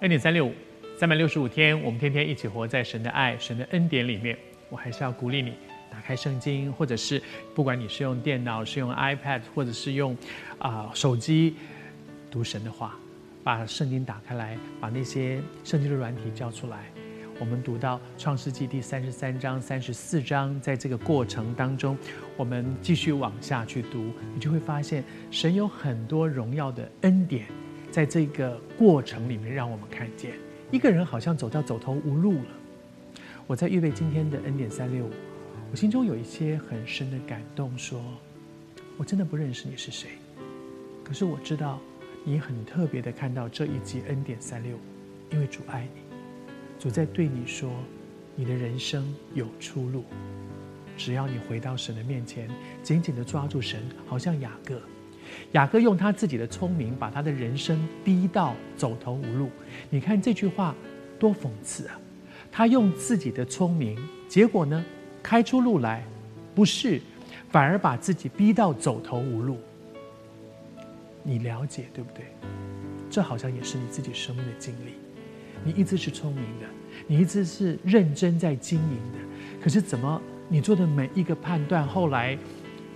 [0.00, 0.52] 恩典三六五，
[0.98, 4.36] 三百六十五天，我们天天一起活在神的爱、神的恩典里面。
[4.68, 5.54] 我还是要鼓励你，
[5.90, 7.22] 打开圣经，或者是
[7.54, 10.14] 不管你是用电脑、是用 iPad，或者是用
[10.58, 11.56] 啊、手机
[12.30, 12.94] 读神的话，
[13.42, 16.84] 把圣经打开来，把那些圣经的软体交出来。
[17.40, 21.96] 我们读到创世纪第三十三章、三十四章，在这个过程当中，
[22.36, 27.46] 我们继续往下去读，你就会发现神有很多荣耀的恩典，
[27.90, 30.32] 在这个过程里面让我们看见
[30.70, 32.50] 一个人好像走到走投无路了。
[33.46, 35.10] 我在预备今天的恩典三六五，
[35.70, 38.02] 我心中有一些很深的感动，说
[38.96, 40.08] 我真的不认识你是谁，
[41.04, 41.80] 可是我知道
[42.24, 44.80] 你很特别的看到这一集恩典三六五，
[45.30, 46.00] 因为主爱你。
[46.78, 47.70] 主在对你说
[48.36, 50.04] ：“你的人生有出路，
[50.96, 52.50] 只要你回到神的面前，
[52.82, 54.80] 紧紧的抓住神，好像雅各。
[55.52, 59.50] 雅各用他自己的聪明，把他的人生逼到走投无路。
[59.90, 60.74] 你看这句话
[61.18, 61.98] 多讽刺啊！
[62.50, 64.84] 他用自己的聪明，结果呢，
[65.22, 66.04] 开出路来，
[66.54, 67.00] 不是，
[67.50, 69.58] 反而把自己逼到走投无路。
[71.22, 72.24] 你了解对不对？
[73.10, 74.92] 这好像也是你自己生命的经历。”
[75.64, 76.66] 你一直是聪明的，
[77.08, 79.18] 你一直是认真在经营的，
[79.60, 82.38] 可是怎么你做的每一个判断，后来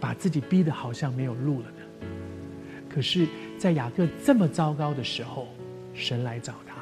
[0.00, 1.66] 把自己逼得好像没有路了？
[2.94, 3.26] 可是，
[3.58, 5.48] 在雅各这么糟糕的时候，
[5.94, 6.76] 神来找他。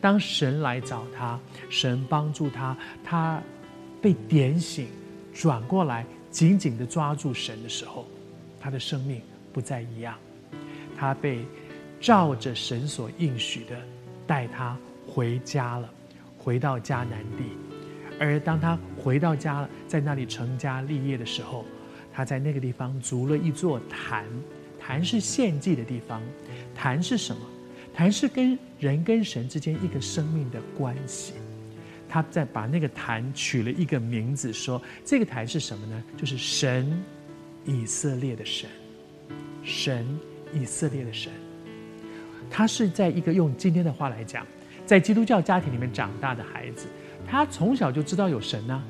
[0.00, 1.38] 当神来找他，
[1.70, 3.40] 神帮助他，他
[4.02, 4.88] 被点醒，
[5.32, 8.06] 转过来，紧紧地抓住神的时候，
[8.58, 10.16] 他的生命不再一样。
[10.96, 11.44] 他被
[12.00, 13.76] 照着神所应许的
[14.26, 14.76] 带他。
[15.08, 15.88] 回家了，
[16.36, 17.44] 回到迦南地，
[18.18, 21.64] 而当他回到家了，在那里成家立业的时候，
[22.12, 24.26] 他在那个地方筑了一座坛，
[24.86, 26.22] 坛是献祭的地方。
[26.72, 27.42] 坛是什么？
[27.92, 31.32] 坛是跟人跟神之间一个生命的关系。
[32.08, 36.04] 他在把那个坛取了一个名字，说这个坛是什么呢？
[36.16, 37.02] 就是神
[37.64, 38.70] 以色列的神，
[39.64, 40.06] 神
[40.54, 41.32] 以色列的神。
[42.48, 44.46] 他是在一个用今天的话来讲。
[44.86, 46.86] 在基督教家庭里面长大的孩子，
[47.26, 48.80] 他从小就知道有神啊，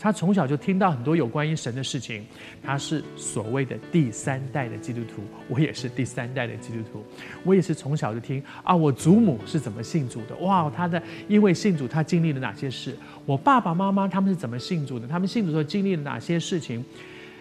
[0.00, 2.24] 他从小就听到很多有关于神的事情。
[2.62, 7.04] 他是所谓的第三代的基督徒，我也是第三代的基督徒，
[7.44, 10.34] 我也是从小就听啊，我祖母是怎么信主的？
[10.36, 12.96] 哇，他的因为信主，他经历了哪些事？
[13.26, 15.06] 我爸爸妈妈他们是怎么信主的？
[15.06, 16.82] 他们信主的时候经历了哪些事情？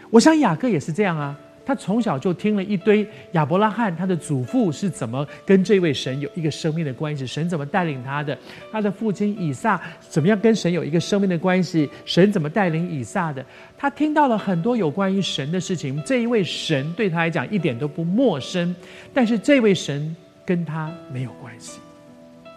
[0.10, 1.38] 我想雅各也是这样啊。
[1.70, 8.36] 他从小就听了一堆亚伯拉罕，他的祖父是怎么跟这位神有一个生命的关系，神怎么带领他的，
[8.72, 9.80] 他的父亲以撒
[10.10, 13.46] 怎么样跟神有一个生命的关系，神怎么带领以撒的，
[13.78, 16.02] 他听到了很多有关于神的事情。
[16.04, 18.76] 这一位神对他来讲一点都不陌生，
[19.14, 21.80] 但是这位神跟他没有关系，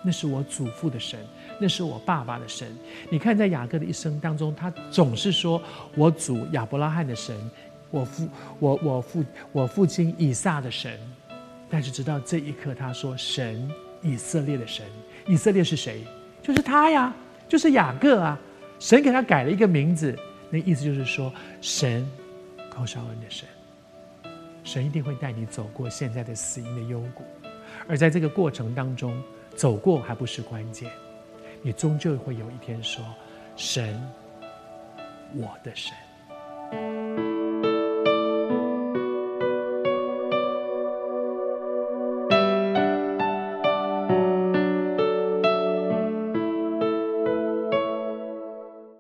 [0.03, 1.21] 那是我祖父的神，
[1.61, 2.67] 那是我爸爸的神。
[3.11, 5.61] 你看，在雅各的一生当中，他总是说
[5.95, 7.37] 我祖亚伯拉罕的神。
[7.93, 10.99] 我父，我我父，我父亲以撒的神，
[11.71, 13.71] 但是直到这一刻，他说神
[14.01, 14.85] 以色列的神，
[15.29, 16.03] 以色列是谁？
[16.43, 17.15] 就是他呀，
[17.47, 18.37] 就是雅各啊。
[18.81, 20.19] 神给他改了一个名字，
[20.51, 22.05] 那意思就是说，神
[22.69, 23.49] 高绍恩的神，
[24.65, 27.23] 神一定会带你走过现在的死荫的幽谷，
[27.87, 29.23] 而在这个过程当中，
[29.55, 30.91] 走过还不是关键，
[31.63, 33.05] 你终究会有一天说，
[33.55, 34.03] 神，
[35.35, 37.02] 我的神。